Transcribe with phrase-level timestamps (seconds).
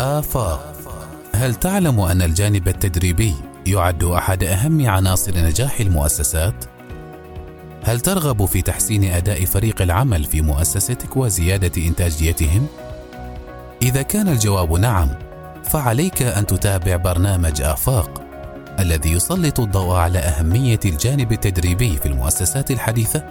[0.00, 0.72] آفاق
[1.34, 3.34] هل تعلم أن الجانب التدريبي
[3.66, 6.54] يعد أحد أهم عناصر نجاح المؤسسات؟
[7.84, 12.66] هل ترغب في تحسين أداء فريق العمل في مؤسستك وزيادة إنتاجيتهم؟
[13.82, 15.08] إذا كان الجواب نعم،
[15.64, 18.22] فعليك أن تتابع برنامج آفاق
[18.78, 23.24] الذي يسلط الضوء على أهمية الجانب التدريبي في المؤسسات الحديثة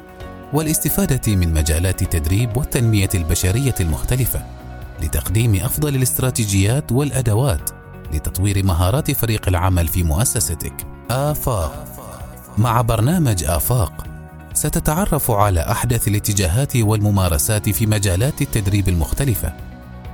[0.54, 4.59] والاستفادة من مجالات التدريب والتنمية البشرية المختلفة
[5.02, 7.70] لتقديم أفضل الاستراتيجيات والأدوات
[8.14, 10.74] لتطوير مهارات فريق العمل في مؤسستك.
[11.12, 11.86] آفاق
[12.58, 14.06] مع برنامج آفاق
[14.54, 19.54] ستتعرف على أحدث الاتجاهات والممارسات في مجالات التدريب المختلفة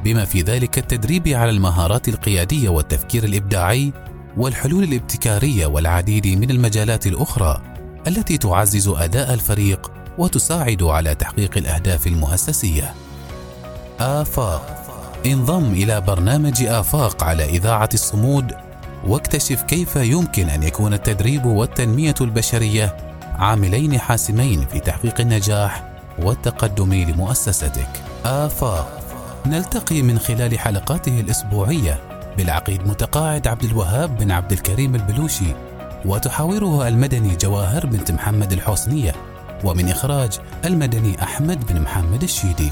[0.03, 3.93] بما في ذلك التدريب على المهارات القيادية والتفكير الإبداعي
[4.37, 7.61] والحلول الابتكارية والعديد من المجالات الأخرى
[8.07, 12.93] التي تعزز أداء الفريق وتساعد على تحقيق الأهداف المؤسسية.
[13.99, 14.74] آفاق
[15.25, 18.51] انضم إلى برنامج آفاق على إذاعة الصمود
[19.07, 22.97] واكتشف كيف يمكن أن يكون التدريب والتنمية البشرية
[23.35, 25.83] عاملين حاسمين في تحقيق النجاح
[26.19, 27.89] والتقدم لمؤسستك.
[28.25, 29.01] آفاق
[29.45, 31.99] نلتقي من خلال حلقاته الأسبوعية
[32.37, 35.55] بالعقيد متقاعد عبد الوهاب بن عبد الكريم البلوشي
[36.05, 39.15] وتحاوره المدني جواهر بنت محمد الحسنية
[39.63, 42.71] ومن إخراج المدني أحمد بن محمد الشيدي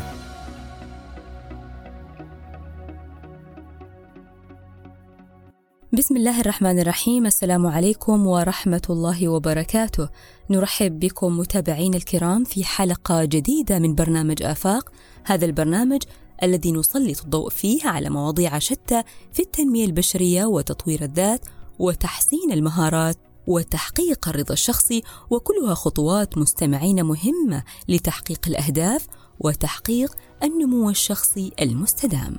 [6.03, 7.25] بسم الله الرحمن الرحيم.
[7.25, 10.09] السلام عليكم ورحمة الله وبركاته.
[10.49, 14.91] نرحب بكم متابعين الكرام في حلقة جديدة من برنامج آفاق.
[15.23, 16.03] هذا البرنامج
[16.43, 21.45] الذي نسلط الضوء فيه على مواضيع شتى في التنمية البشرية وتطوير الذات
[21.79, 23.17] وتحسين المهارات
[23.47, 29.07] وتحقيق الرضا الشخصي وكلها خطوات مستمعين مهمة لتحقيق الأهداف
[29.43, 32.37] وتحقيق النمو الشخصي المستدام.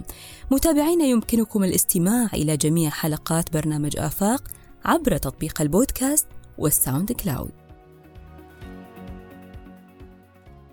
[0.50, 4.42] متابعينا يمكنكم الاستماع إلى جميع حلقات برنامج آفاق
[4.84, 6.27] عبر تطبيق البودكاست
[6.58, 7.52] وال SoundCloud.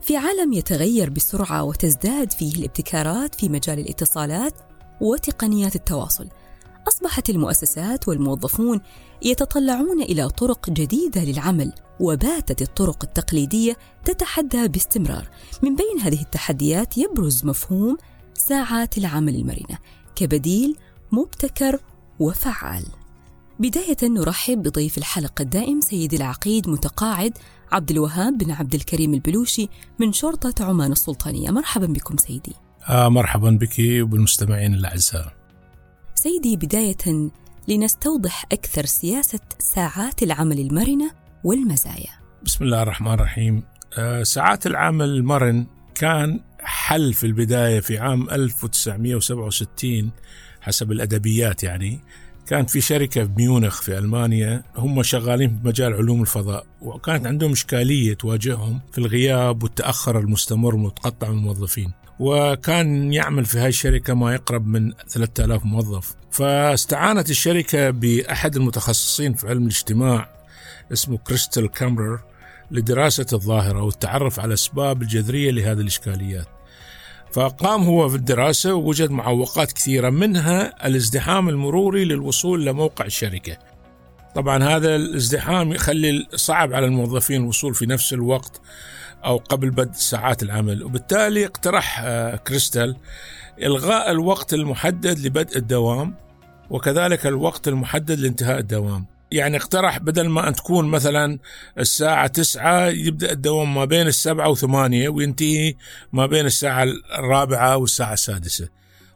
[0.01, 4.53] في عالم يتغير بسرعة وتزداد فيه الابتكارات في مجال الاتصالات
[5.01, 6.29] وتقنيات التواصل،
[6.87, 8.81] أصبحت المؤسسات والموظفون
[9.21, 15.29] يتطلعون إلى طرق جديدة للعمل وباتت الطرق التقليدية تتحدى باستمرار.
[15.63, 17.97] من بين هذه التحديات يبرز مفهوم
[18.33, 19.77] ساعات العمل المرنة
[20.15, 20.75] كبديل
[21.11, 21.79] مبتكر
[22.19, 22.85] وفعال.
[23.59, 27.37] بداية نرحب بضيف الحلقة الدائم سيدي العقيد متقاعد
[27.71, 29.69] عبد الوهاب بن عبد الكريم البلوشي
[29.99, 31.51] من شرطة عمان السلطانية.
[31.51, 32.53] مرحبا بكم سيدي.
[32.89, 35.40] آه مرحبا بك وبالمستمعين الأعزاء.
[36.23, 37.31] سيدي بداية
[37.67, 41.11] لنستوضح أكثر سياسة ساعات العمل المرنة
[41.43, 42.09] والمزايا.
[42.43, 43.63] بسم الله الرحمن الرحيم.
[43.97, 45.65] آه ساعات العمل المرن
[45.95, 50.11] كان حل في البداية في عام 1967
[50.61, 51.99] حسب الأدبيات يعني.
[52.47, 58.13] كان في شركة بميونخ في ألمانيا هم شغالين في مجال علوم الفضاء وكانت عندهم إشكالية
[58.13, 62.00] تواجههم في الغياب والتأخر المستمر والمتقطع من الموظفين.
[62.21, 66.15] وكان يعمل في هاي الشركة ما يقرب من 3000 موظف.
[66.31, 70.29] فاستعانت الشركة بأحد المتخصصين في علم الاجتماع
[70.93, 72.19] اسمه كريستال كامبرر
[72.71, 76.47] لدراسة الظاهرة والتعرف على الأسباب الجذرية لهذه الإشكاليات.
[77.31, 83.57] فقام هو في الدراسة ووجد معوقات كثيرة منها الازدحام المروري للوصول لموقع الشركة.
[84.35, 88.61] طبعا هذا الازدحام يخلي صعب على الموظفين الوصول في نفس الوقت.
[89.25, 90.83] أو قبل بدء ساعات العمل.
[90.83, 92.05] وبالتالي اقترح
[92.47, 92.95] كريستال
[93.61, 96.15] إلغاء الوقت المحدد لبدء الدوام
[96.69, 99.05] وكذلك الوقت المحدد لانتهاء الدوام.
[99.31, 101.39] يعني اقترح بدل ما أن تكون مثلا
[101.79, 105.75] الساعة تسعة يبدأ الدوام ما بين السبعة وثمانية وينتهي
[106.13, 106.87] ما بين الساعة
[107.19, 108.67] الرابعة والساعة السادسة.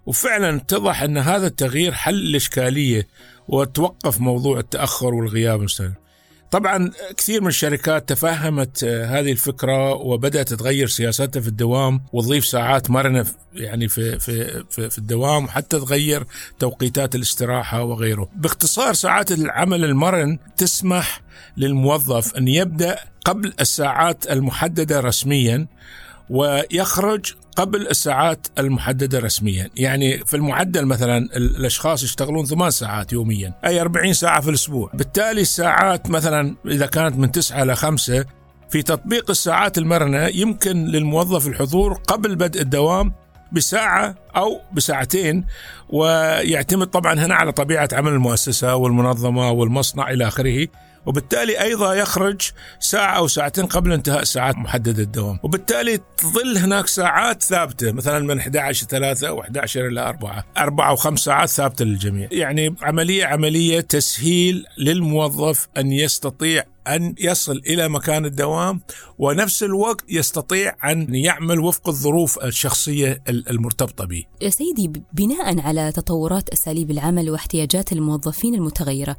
[0.05, 3.07] وفعلا اتضح أن هذا التغيير حل الإشكالية
[3.47, 6.04] وتوقف موضوع التأخر والغياب المستمر.
[6.51, 13.25] طبعا كثير من الشركات تفهمت هذه الفكرة وبدأت تغير سياستها في الدوام وتضيف ساعات مرنة
[13.53, 16.23] يعني في في في, في الدوام وحتى تغير
[16.59, 18.29] توقيتات الاستراحة وغيره.
[18.35, 21.21] باختصار ساعات العمل المرن تسمح
[21.57, 25.67] للموظف أن يبدأ قبل الساعات المحددة رسميا
[26.29, 29.69] ويخرج قبل الساعات المحددة رسميا.
[29.75, 34.91] يعني في المعدل مثلا الأشخاص يشتغلون ثمان ساعات يوميا أي 40 ساعة في الأسبوع.
[34.93, 38.25] بالتالي الساعات مثلا إذا كانت من 9 إلى 5
[38.69, 43.13] في تطبيق الساعات المرنة يمكن للموظف الحضور قبل بدء الدوام
[43.51, 45.45] بساعة أو بساعتين.
[45.89, 50.67] ويعتمد طبعا هنا على طبيعة عمل المؤسسة والمنظمة والمصنع إلى آخره.
[51.05, 52.41] وبالتالي أيضا يخرج
[52.79, 55.39] ساعة أو ساعتين قبل انتهاء ساعات محددة الدوام.
[55.43, 60.95] وبالتالي تظل هناك ساعات ثابتة مثلا من 11 3 أو 11 إلى 4 4 أو
[60.95, 62.27] 5 ساعات ثابتة للجميع.
[62.31, 68.81] يعني عملية عملية تسهيل للموظف أن يستطيع أن يصل إلى مكان الدوام
[69.17, 74.23] ونفس الوقت يستطيع أن يعمل وفق الظروف الشخصية المرتبطة به.
[74.41, 79.17] يا سيدي بناء على تطورات أساليب العمل واحتياجات الموظفين المتغيرة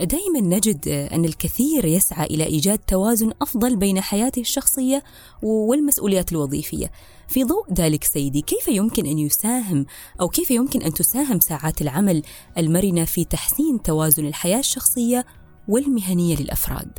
[0.00, 5.02] دائما نجد أن الكثير يسعى إلى إيجاد توازن أفضل بين حياته الشخصية
[5.42, 6.90] والمسؤوليات الوظيفية.
[7.28, 9.86] في ضوء ذلك سيدي كيف يمكن أن يساهم
[10.20, 12.22] أو كيف يمكن أن تساهم ساعات العمل
[12.58, 15.26] المرنة في تحسين توازن الحياة الشخصية
[15.68, 16.98] والمهنية للأفراد؟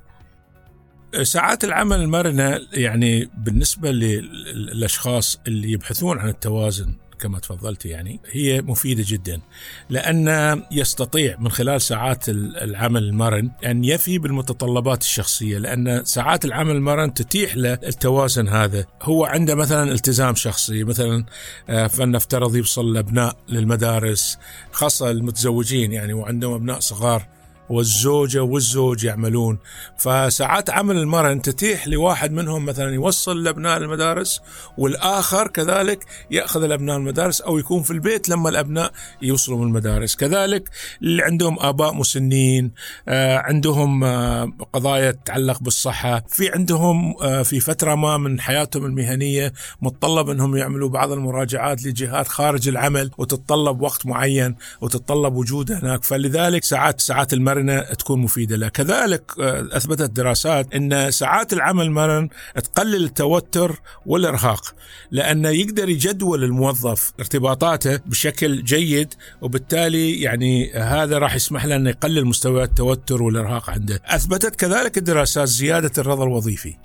[1.23, 9.03] ساعات العمل المرنة يعني بالنسبة للأشخاص اللي يبحثون عن التوازن كما تفضلت يعني هي مفيدة
[9.07, 9.41] جدا
[9.89, 17.13] لأن يستطيع من خلال ساعات العمل المرن أن يفي بالمتطلبات الشخصية لأن ساعات العمل المرن
[17.13, 18.85] تتيح له التوازن هذا.
[19.01, 21.25] هو عنده مثلا التزام شخصي مثلا
[21.69, 24.37] آه، فلنفترض يوصل الأبناء للمدارس
[24.71, 27.34] خاصة المتزوجين يعني وعندهم أبناء صغار.
[27.69, 29.57] والزوجة والزوج يعملون.
[29.97, 34.41] فساعات عمل المرن تتيح لواحد منهم مثلا يوصل الأبناء المدارس
[34.77, 38.91] والآخر كذلك يأخذ الأبناء المدارس أو يكون في البيت لما الأبناء
[39.21, 40.15] يوصلوا من المدارس.
[40.15, 40.69] كذلك
[41.01, 42.71] اللي عندهم آباء مسنين
[43.07, 49.53] آه، عندهم آه، قضايا تتعلق بالصحة في عندهم آه، في فترة ما من حياتهم المهنية
[49.81, 56.03] متطلب أنهم يعملوا بعض المراجعات لجهات خارج العمل وتتطلب وقت معين وتتطلب وجوده هناك.
[56.03, 61.85] فلذلك ساعات ساعات المرن مرنه تكون مفيدة له، كذلك آه، أثبتت دراسات إن ساعات العمل
[61.85, 64.75] المرن تقلل التوتر والإرهاق،
[65.11, 72.25] لأنه يقدر يجدول الموظف ارتباطاته بشكل جيد وبالتالي يعني هذا راح يسمح له إنه يقلل
[72.25, 74.01] مستوى التوتر والإرهاق عنده.
[74.05, 76.75] أثبتت كذلك الدراسات زيادة الرضا الوظيفي.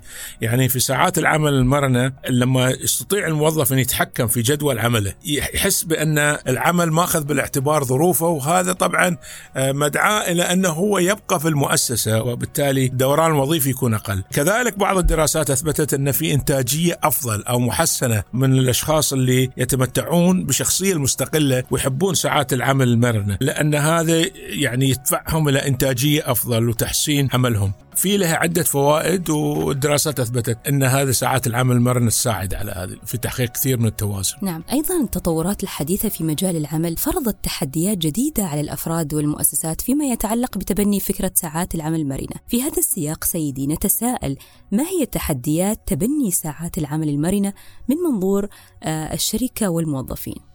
[0.41, 6.17] يعني في ساعات العمل المرنة لما يستطيع الموظف إن يتحكم في جدول عمله، يحس بأن
[6.47, 9.17] العمل ماخذ بالاعتبار ظروفه وهذا طبعا
[9.55, 14.23] آه، مدعاة إلى أن انه هو يبقى في المؤسسة وبالتالي الدوران الوظيفي يكون أقل.
[14.33, 20.93] كذلك بعض الدراسات أثبتت أن في إنتاجية أفضل أو محسنة من الأشخاص اللي يتمتعون بشخصية
[20.93, 27.71] المستقله ويحبون ساعات العمل المرنة، لأن هذا يعني يدفعهم إلى إنتاجية أفضل وتحسين عملهم.
[27.95, 33.17] في لها عدة فوائد والدراسات أثبتت أن هذه ساعات العمل المرنة تساعد على هذا في
[33.17, 34.35] تحقيق كثير من التوازن.
[34.41, 34.63] نعم.
[34.71, 40.99] أيضا التطورات الحديثة في مجال العمل فرضت تحديات جديدة على الأفراد والمؤسسات فيما يتعلق بتبني
[40.99, 42.35] فكرة ساعات العمل المرنة.
[42.47, 44.37] في هذا السياق سيدي نتساءل
[44.71, 47.53] ما هي تحديات تبني ساعات العمل المرنة
[47.89, 48.47] من منظور
[48.83, 50.50] آه، الشركة والموظفين؟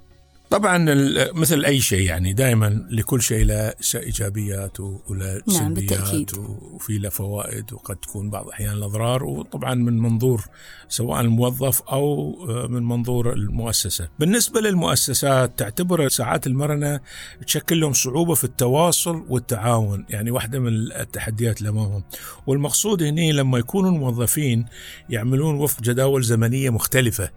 [0.50, 0.86] طبعا
[1.34, 7.72] مثل أي شيء يعني دائما لكل شيء له إيجابيات وله نعم سلبيات وفي له فوائد
[7.72, 10.44] وقد تكون بعض الاحيان الأضرار وطبعا من منظور
[10.88, 12.36] سواء الموظف أو
[12.68, 14.08] من منظور المؤسسة.
[14.18, 17.00] بالنسبة للمؤسسات تعتبر ساعات المرنة
[17.46, 22.02] تشكل لهم صعوبة في التواصل والتعاون، يعني واحدة من التحديات اللي أمامهم.
[22.46, 24.66] والمقصود هنا لما يكونوا الموظفين
[25.10, 27.30] يعملون وفق جداول زمنية مختلفة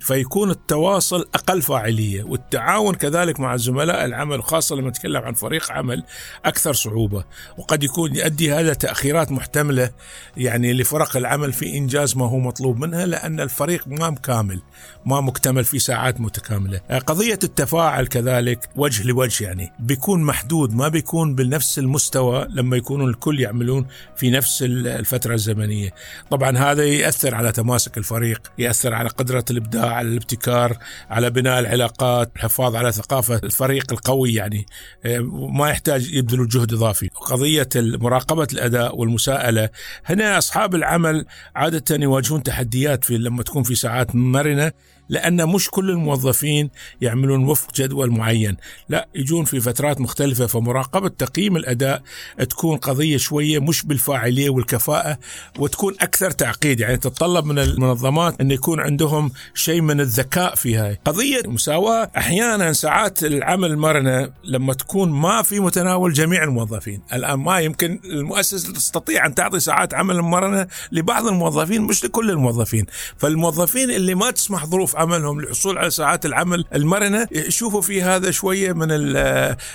[0.00, 6.04] فيكون التواصل أقل فاعلية والتعاون كذلك مع زملاء العمل خاصة لما نتكلم عن فريق عمل
[6.44, 7.24] أكثر صعوبة.
[7.58, 9.90] وقد يكون يؤدي هذا تأخيرات محتملة
[10.36, 14.60] يعني لفرق العمل في إنجاز ما هو مطلوب منها لأن الفريق ما كامل
[15.06, 16.80] ما مكتمل في ساعات متكاملة.
[16.90, 23.08] آه، قضية التفاعل كذلك وجه لوجه يعني بيكون محدود ما بيكون بنفس المستوى لما يكونوا
[23.08, 23.86] الكل يعملون
[24.16, 25.94] في نفس الفترة الزمنية.
[26.30, 30.76] طبعا هذا يأثر على تماسك الفريق يأثر يؤثر على قدرة الإبداع على الابتكار
[31.10, 34.66] على بناء العلاقات الحفاظ على ثقافة الفريق القوي يعني
[35.04, 35.18] آه،
[35.52, 37.08] ما يحتاج يبذلوا جهد إضافي.
[37.08, 39.68] قضية مراقبة الأداء والمساءلة
[40.04, 44.72] هنا أصحاب العمل عادة يواجهون تحديات في لما تكون في ساعات مرنة
[45.10, 48.56] لأن مش كل الموظفين يعملون وفق جدول معين.
[48.88, 52.02] لا يجون في فترات مختلفة فمراقبة تقييم الأداء
[52.48, 55.18] تكون قضية شوية مش بالفاعلية والكفاءة
[55.58, 56.80] وتكون أكثر تعقيد.
[56.80, 60.98] يعني تتطلب من المنظمات أن يكون عندهم شيء من الذكاء في هاي.
[61.04, 62.10] قضية مساواة.
[62.16, 67.02] أحيانا ساعات العمل المرنة لما تكون ما في متناول جميع الموظفين.
[67.12, 72.86] الآن ما يمكن المؤسسة تستطيع أن تعطي ساعات عمل مرنة لبعض الموظفين مش لكل الموظفين.
[73.18, 77.28] فالموظفين اللي ما تسمح ظروف عملهم للحصول على ساعات العمل المرنة.
[77.32, 79.16] يشوفوا في هذا شوية من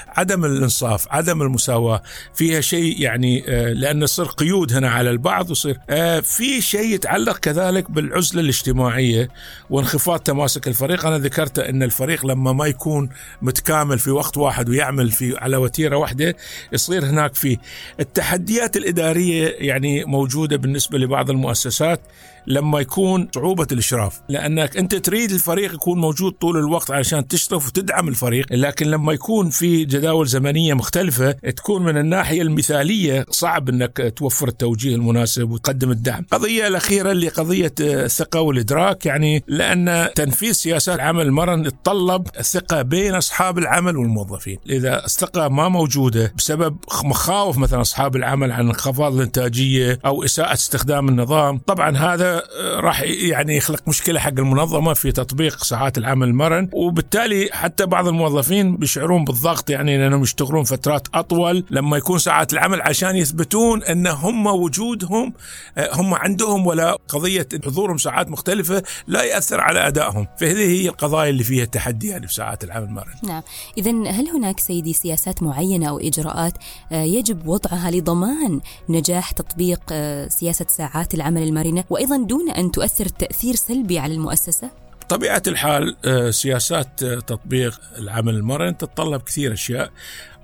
[0.08, 2.02] عدم الانصاف عدم المساواة.
[2.34, 7.38] فيها شيء يعني آه، لأن يصير قيود هنا على البعض ويصير آه، في شيء يتعلق
[7.38, 9.30] كذلك بالعزلة الاجتماعية
[9.70, 11.06] وانخفاض تماسك الفريق.
[11.06, 13.10] أنا ذكرت إن الفريق لما ما يكون
[13.42, 16.36] متكامل في وقت واحد ويعمل في على وتيرة واحدة
[16.74, 17.58] يصير هناك في
[18.00, 22.02] التحديات الإدارية يعني موجودة بالنسبة لبعض المؤسسات.
[22.48, 24.22] لما يكون صعوبة الإشراف.
[24.30, 29.50] لأنك أنت تريد الفريق يكون موجود طول الوقت علشان تشرف وتدعم الفريق لكن لما يكون
[29.50, 36.26] في جداول زمنية مختلفة تكون من الناحية المثالية صعب أنك توفر التوجيه المناسب وتقدم الدعم.
[36.32, 43.16] قضية الأخيرة اللي قضية الثقة والإدراك يعني لأن تنفيذ سياسات العمل مرن يتطلب الثقة بين
[43.16, 44.58] أصحاب العمل والموظفين.
[44.70, 51.10] إذا الثقة ما موجودة بسبب مخاوف مثلا أصحاب العمل عن انخفاض الإنتاجية أو إساءة استخدام
[51.10, 52.35] النظام طبعا هذا
[52.80, 58.78] راح يعني يخلق مشكلة حق المنظمة في تطبيق ساعات العمل المرن وبالتالي حتى بعض الموظفين
[58.78, 64.48] بيشعرون بالضغط يعني لأنهم يشتغلون فترات أطول لما يكون ساعات العمل عشان يثبتون أن هم
[64.48, 65.34] وجودهم
[65.78, 70.28] آه، هم عندهم ولا قضية حضورهم ساعات مختلفة لا يأثر على أدائهم.
[70.40, 73.42] فهذه هي القضايا اللي فيها التحدي يعني في ساعات العمل المرن نعم.
[73.78, 76.54] اذا هل هناك سيدي سياسات معينة أو إجراءات
[76.92, 83.06] آه، يجب وضعها لضمان نجاح تطبيق آه، سياسة ساعات العمل المرنة؟ وأيضا دون أن تؤثر
[83.06, 84.72] تأثير سلبي على المؤسسة؟
[85.10, 89.92] طبيعة الحال آه، سياسات آه، تطبيق العمل المرن تتطلب كثير أشياء.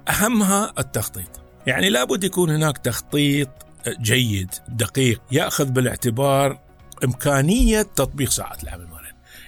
[0.09, 1.41] أهمها التخطيط.
[1.67, 3.49] يعني لابد يكون هناك تخطيط
[3.87, 6.59] آه، جيد دقيق يأخذ بالاعتبار
[7.03, 8.90] إمكانية تطبيق ساعات العمل.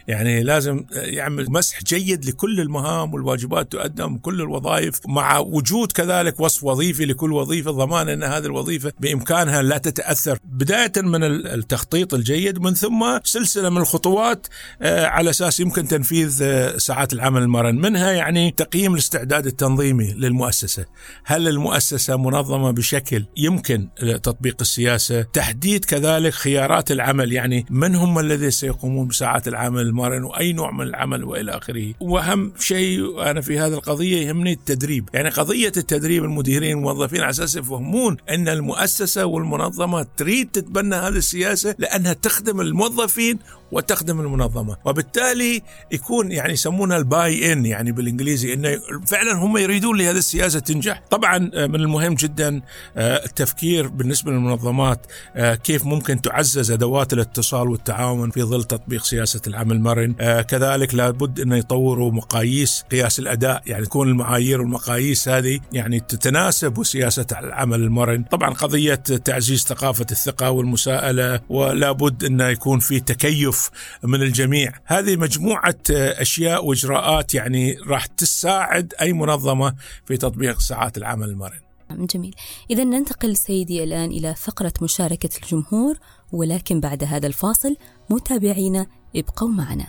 [0.08, 6.64] يعني لازم يعمل مسح جيد لكل المهام والواجبات تقدم كل الوظائف مع وجود كذلك وصف
[6.64, 10.40] وظيفي لكل وظيفة ضمان أن هذه الوظيفة بإمكانها لا تتأثر.
[10.44, 14.48] بداية من التخطيط الجيد من ثم سلسلة من الخطوات
[14.82, 17.76] آه، على أساس يمكن تنفيذ آه، ساعات العمل المرن.
[17.76, 20.86] منها يعني تقييم الاستعداد التنظيمي للمؤسسة.
[21.26, 23.88] هل المؤسسة منظمة بشكل يمكن
[24.24, 27.34] تطبيق السياسة؟ تحديد كذلك خيارات العمل.
[27.34, 31.94] يعني من هم الذين سيقومون بساعات العمل؟ المرن واي نوع من العمل وإلى آخره.
[32.00, 35.10] وأهم شيء أنا في هذه القضية يهمني التدريب.
[35.14, 41.76] يعني قضية التدريب المديرين الموظفين على أساس يفهمون أن المؤسسة والمنظمة تريد تتبنى هذه السياسة
[41.80, 43.40] لأنها تخدم الموظفين
[43.74, 44.78] وتخدم المنظمة.
[44.86, 45.62] وبالتالي
[45.92, 51.02] يكون يعني يسمونها الباي ان يعني بالإنجليزي إنه فعلا هم يريدون لهذه السياسة تنجح.
[51.10, 52.62] طبعا آه، من المهم جدا
[52.98, 59.42] آه، التفكير بالنسبة للمنظمات آه، كيف ممكن تعزز أدوات الاتصال والتعاون في ظل تطبيق سياسة
[59.48, 60.14] العمل المرن.
[60.42, 67.26] كذلك لابد إنه يطوروا مقاييس قياس الأداء يعني تكون المعايير والمقاييس هذه يعني تتناسب وسياسة
[67.32, 68.24] العمل المرن.
[68.24, 73.63] طبعا قضية تعزيز ثقافة الثقة والمساءلة ولابد إنه يكون في تكيف
[74.04, 74.72] من الجميع.
[74.86, 81.60] هذه مجموعة أشياء وإجراءات يعني راح تساعد أي منظمة في تطبيق ساعات العمل المرن.
[81.92, 82.36] جميل.
[82.72, 85.96] إذا ننتقل سيدي الآن إلى فقرة مشاركة الجمهور
[86.32, 87.76] ولكن بعد هذا الفاصل
[88.10, 89.88] متابعينا ابقوا معنا.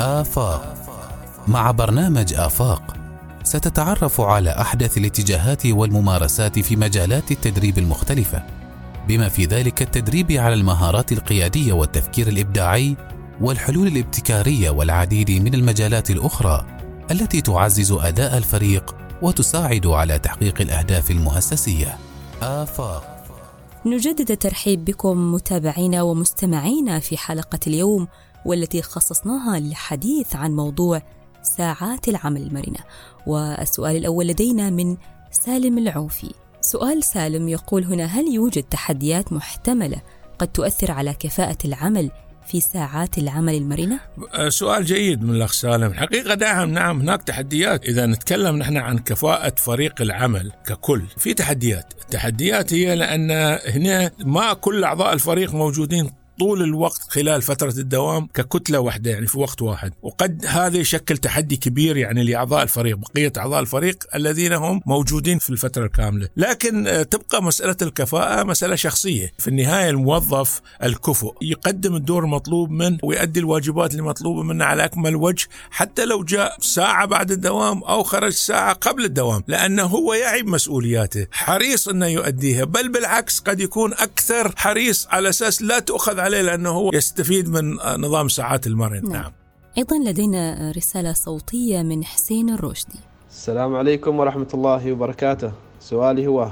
[0.00, 0.76] آفاق.
[1.48, 2.96] مع برنامج آفاق
[3.42, 8.59] ستتعرف على أحدث الاتجاهات والممارسات في مجالات التدريب المختلفة.
[9.10, 12.96] بما في ذلك التدريب على المهارات القيادية والتفكير الإبداعي
[13.40, 16.66] والحلول الابتكارية والعديد من المجالات الأخرى
[17.10, 21.98] التي تعزز أداء الفريق وتساعد على تحقيق الأهداف المؤسسية.
[22.42, 23.26] آفاق.
[23.86, 28.08] نجدد الترحيب بكم متابعينا ومستمعينا في حلقة اليوم
[28.46, 31.02] والتي خصصناها للحديث عن موضوع
[31.42, 32.80] ساعات العمل المرنة.
[33.26, 34.96] والسؤال الأول لدينا من
[35.30, 36.30] سالم العوفي.
[36.70, 40.02] سؤال سالم يقول هنا هل يوجد تحديات محتملة
[40.38, 42.10] قد تؤثر على كفاءة العمل
[42.46, 44.00] في ساعات العمل المرنة؟
[44.34, 48.98] أه، سؤال جيد من الأخ سالم، الحقيقة نعم نعم هناك تحديات، إذا نتكلم نحن عن
[48.98, 53.30] كفاءة فريق العمل ككل، في تحديات، التحديات هي لأن
[53.66, 56.10] هنا ما كل أعضاء الفريق موجودين
[56.40, 59.92] طول الوقت خلال فترة الدوام ككتلة واحدة يعني في وقت واحد.
[60.02, 65.50] وقد هذا يشكل تحدي كبير يعني لأعضاء الفريق بقية أعضاء الفريق الذين هم موجودين في
[65.50, 66.28] الفترة الكاملة.
[66.36, 69.32] لكن آه، تبقى مسألة الكفاءة مسألة شخصية.
[69.38, 75.48] في النهاية الموظف الكفؤ يقدم الدور المطلوب منه ويؤدي الواجبات المطلوبة منه على أكمل وجه
[75.70, 81.26] حتى لو جاء ساعة بعد الدوام أو خرج ساعة قبل الدوام لأنه هو يعي بمسؤولياته
[81.30, 86.70] حريص أنه يؤديها بل بالعكس قد يكون أكثر حريص على أساس لا تؤخذ عليه لأنه
[86.70, 89.02] هو يستفيد من نظام ساعات المرن.
[89.02, 89.12] نعم.
[89.12, 89.32] نعم.
[89.78, 92.98] أيضا لدينا رسالة صوتية من حسين الرشدي.
[93.30, 95.52] السلام عليكم ورحمة الله وبركاته.
[95.80, 96.50] سؤالي هو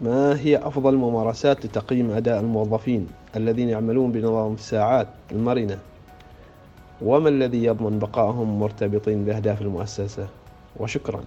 [0.00, 3.06] ما هي أفضل ممارسات لتقييم أداء الموظفين
[3.36, 5.78] الذين يعملون بنظام الساعات المرنة؟
[7.02, 10.28] وما الذي يضمن بقائهم مرتبطين بأهداف المؤسسة؟
[10.76, 11.24] وشكرا.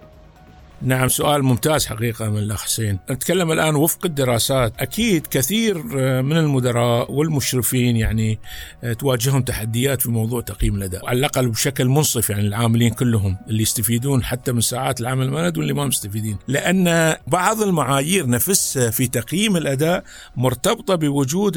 [0.82, 2.98] نعم سؤال ممتاز حقيقة من الأخ حسين.
[3.10, 4.72] نتكلم الآن وفق الدراسات.
[4.78, 8.38] أكيد كثير آه، من المدراء والمشرفين يعني
[8.84, 11.06] آه، تواجههم تحديات في موضوع تقييم الأداء.
[11.06, 15.72] على الأقل بشكل منصف يعني العاملين كلهم اللي يستفيدون حتى من ساعات العمل المند واللي
[15.72, 16.36] ما مستفيدين.
[16.48, 20.04] لأن بعض المعايير نفسها في تقييم الأداء
[20.36, 21.56] مرتبطة بوجود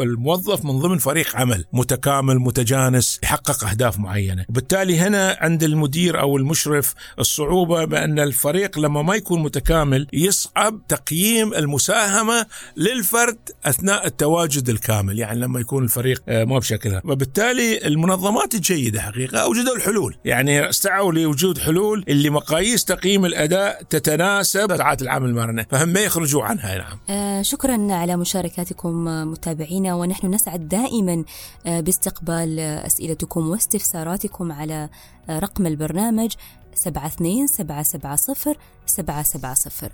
[0.00, 4.44] الموظف من ضمن فريق عمل متكامل متجانس يحقق أهداف معينة.
[4.48, 10.86] وبالتالي هنا عند المدير أو المشرف الصعوبة بأن الفريق الفريق لما ما يكون متكامل يصعب
[10.88, 17.02] تقييم المساهمة للفرد أثناء التواجد الكامل يعني لما يكون الفريق آه، ما بشكلها.
[17.04, 20.16] وبالتالي المنظمات الجيدة حقيقة أوجدوا الحلول.
[20.24, 25.66] يعني استعوا لوجود حلول اللي مقاييس تقييم الأداء تتناسب ساعات العمل المرنة.
[25.70, 26.98] فهم ما يخرجوا عنها نعم.
[27.10, 31.24] آه شكرا على مشاركاتكم متابعينا ونحن نسعد دائما
[31.66, 34.88] آه باستقبال أسئلتكم واستفساراتكم على
[35.28, 36.32] آه، رقم البرنامج
[36.74, 39.92] سبعة اثنين سبعة سبعة صفر سبعة سبعة صفر.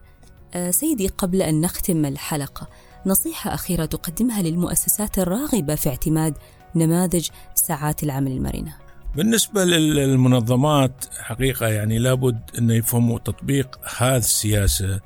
[0.54, 2.68] أه سيدي قبل أن نختم الحلقة
[3.06, 6.34] نصيحة أخيرة تقدمها للمؤسسات الراغبة في اعتماد
[6.74, 8.74] نماذج ساعات العمل المرنة.
[9.16, 15.00] بالنسبة للمنظمات حقيقة يعني لابد أن يفهموا تطبيق هذه السياسة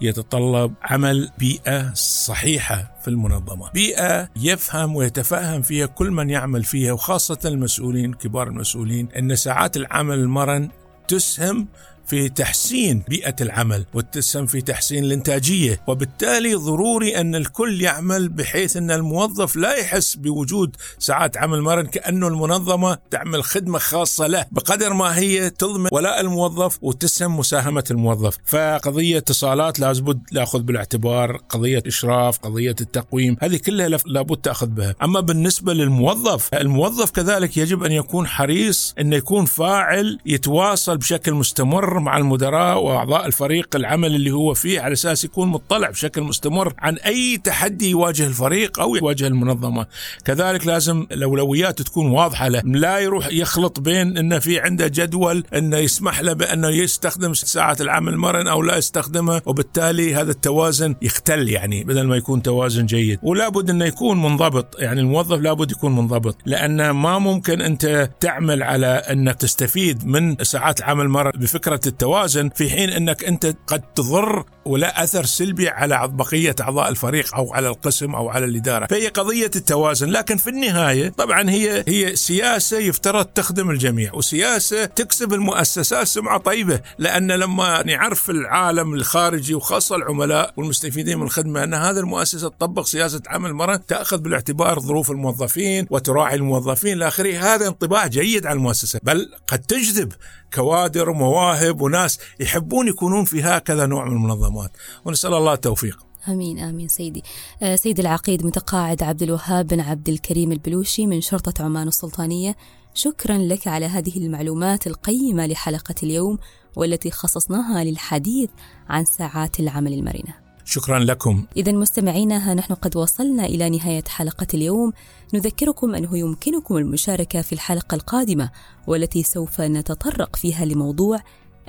[0.00, 3.70] يتطلب عمل بيئة صحيحة في المنظمة.
[3.70, 10.18] بيئة يفهم ويتفهم فيها كل من يعمل فيها وخاصة المسؤولين كبار المسؤولين أن ساعات العمل
[10.18, 10.70] المرن
[11.06, 11.70] dus hem
[12.06, 18.90] في تحسين بيئة العمل وتسهم في تحسين الإنتاجية وبالتالي ضروري أن الكل يعمل بحيث أن
[18.90, 25.18] الموظف لا يحس بوجود ساعات عمل مرن كأنه المنظمة تعمل خدمة خاصة له بقدر ما
[25.18, 28.36] هي تضمن ولاء الموظف وتسهم مساهمة الموظف.
[28.46, 34.94] فقضية اتصالات لابد ناخذ بالاعتبار قضية إشراف قضية التقويم هذه كلها لابد تأخذ بها.
[35.02, 41.95] أما بالنسبة للموظف الموظف كذلك يجب أن يكون حريص أن يكون فاعل يتواصل بشكل مستمر
[42.00, 46.96] مع المدراء وأعضاء الفريق العمل اللي هو فيه على أساس يكون مطلع بشكل مستمر عن
[46.96, 49.86] أي تحدي يواجه الفريق أو يواجه المنظمة.
[50.24, 52.62] كذلك لازم الأولويات تكون واضحة له.
[52.64, 58.12] لا يروح يخلط بين انه في عنده جدول انه يسمح له بانه يستخدم ساعه العمل
[58.12, 63.18] المرن أو لا يستخدمها وبالتالي هذا التوازن يختل يعني بدل ما يكون توازن جيد.
[63.22, 64.76] ولا بد إنه يكون منضبط.
[64.78, 66.36] يعني الموظف لابد يكون منضبط.
[66.46, 72.70] لأن ما ممكن أنت تعمل على إنك تستفيد من ساعات العمل المرن بفكرة التوازن في
[72.70, 78.14] حين أنك أنت قد تضر ولا أثر سلبي على بقية أعضاء الفريق أو على القسم
[78.14, 83.70] أو على الإدارة، فهي قضية التوازن، لكن في النهاية طبعا هي هي سياسة يفترض تخدم
[83.70, 91.24] الجميع، وسياسة تكسب المؤسسات سمعة طيبة، لأن لما نعرف العالم الخارجي وخاصة العملاء والمستفيدين من
[91.24, 97.08] الخدمة أن هذه المؤسسة تطبق سياسة عمل مرن تأخذ بالاعتبار ظروف الموظفين وتراعي الموظفين إلى
[97.08, 100.12] آخره، هذا انطباع جيد على المؤسسة، بل قد تجذب
[100.54, 104.70] كوادر ومواهب وناس يحبون يكونون في هكذا نوع من المنظمات
[105.04, 107.22] ونسأل الله التوفيق آمين آمين سيدي.
[107.62, 112.56] آه سيد العقيد متقاعد عبد الوهاب بن عبد الكريم البلوشي من شرطة عمان السلطانية،
[112.94, 116.38] شكرا لك على هذه المعلومات القيمة لحلقة اليوم
[116.76, 118.50] والتي خصصناها للحديث
[118.88, 120.45] عن ساعات العمل المرنة.
[120.68, 121.44] شكرا لكم.
[121.56, 124.92] إذا مستمعينا ها نحن قد وصلنا إلى نهاية حلقة اليوم.
[125.34, 128.50] نذكركم أنه يمكنكم المشاركة في الحلقة القادمة
[128.86, 131.20] والتي سوف نتطرق فيها لموضوع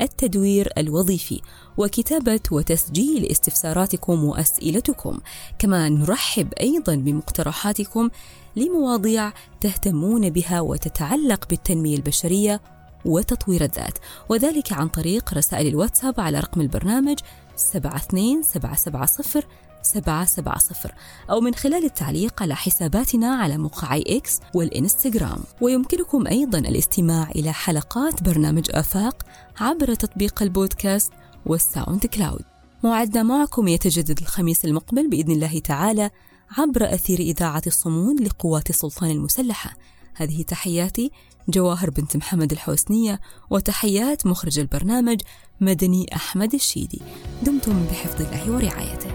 [0.02, 1.42] التدوير الوظيفي
[1.78, 5.20] وكتابة وتسجيل استفساراتكم وأسئلتكم.
[5.60, 8.10] كما نرحب أيضا بمقترحاتكم
[8.56, 12.62] لمواضيع تهتمون بها وتتعلق بالتنمية البشرية
[13.06, 13.98] وتطوير الذات
[14.30, 17.18] وذلك عن طريق رسائل الواتساب على رقم البرنامج
[17.58, 19.46] سبعة اثنين سبعة سبعة صفر
[19.82, 20.94] سبعة سبعة صفر
[21.30, 25.40] أو من خلال التعليق على حساباتنا على موقعي إكس والإنستغرام.
[25.62, 29.24] ويمكنكم أيضا الاستماع إلى حلقات برنامج آفاق
[29.60, 31.14] عبر تطبيق البودكاست
[31.46, 32.44] وال SoundCloud.
[32.84, 36.10] موعدنا معكم يتجدد الخميس المقبل بإذن الله تعالى
[36.58, 39.74] عبر أثير إذاعة الصمود لقوات السلطان المسلحة.
[40.16, 41.12] هذه تحياتي
[41.50, 45.22] جواهر بنت محمد الحوسنية وتحيات مخرج البرنامج
[45.62, 47.02] مدني أحمد الشيدي
[47.44, 49.10] دمتم بحفظ الله ورعايته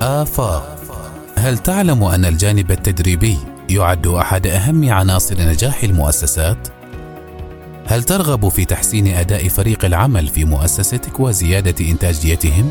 [0.00, 0.76] آفاق
[1.38, 3.38] هل تعلم أن الجانب التدريبي
[3.70, 6.68] يعد أحد أهم عناصر نجاح المؤسسات؟
[7.86, 12.70] هل ترغب في تحسين أداء فريق العمل في مؤسستك وزيادة إنتاجيتهم؟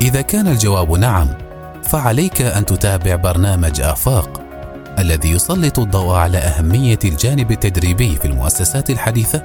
[0.00, 1.28] إذا كان الجواب نعم،
[1.82, 4.41] فعليك أن تتابع برنامج آفاق
[4.98, 9.42] الذي يسلط الضوء على أهمية الجانب التدريبي في المؤسسات الحديثة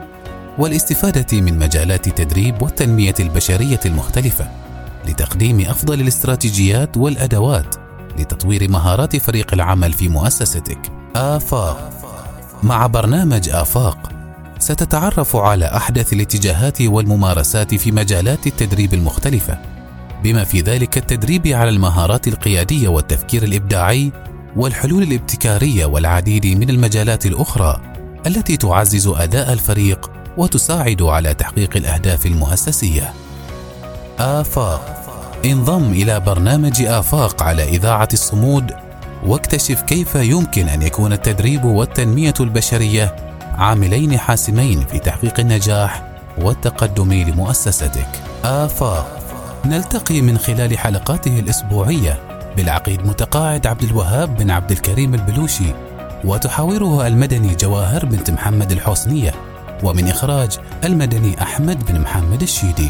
[0.57, 4.47] والاستفادة من مجالات التدريب والتنمية البشرية المختلفة
[5.07, 7.75] لتقديم أفضل الاستراتيجيات والأدوات
[8.19, 10.79] لتطوير مهارات فريق العمل في مؤسستك.
[11.15, 11.89] آفاق
[12.63, 14.12] مع برنامج آفاق
[14.60, 19.57] ستتعرف على أحدث الاتجاهات والممارسات في مجالات التدريب المختلفة
[20.23, 24.12] بما في ذلك التدريب على المهارات القيادية والتفكير الإبداعي
[24.58, 27.82] والحلول الابتكارية والعديد من المجالات الأخرى
[28.28, 33.13] التي تعزز أداء الفريق وتساعد على تحقيق الأهداف المؤسسية.
[34.20, 35.04] آفاق
[35.46, 38.72] انضم إلى برنامج آفاق على إذاعة الصمود
[39.26, 46.04] واكتشف كيف يمكن أن يكون التدريب والتنمية البشرية عاملين حاسمين في تحقيق النجاح
[46.38, 48.10] والتقدم لمؤسستك.
[48.43, 49.20] آفاق
[49.65, 52.26] نلتقي من خلال حلقاته الأسبوعية
[52.58, 55.74] بالعقيد متقاعد عبد الوهاب بن عبد الكريم البلوشي
[56.26, 59.32] وتحاوره المدني جواهر بنت محمد الحسنيه
[59.84, 62.89] ومن إخراج المدني أحمد بن محمد الشيدي.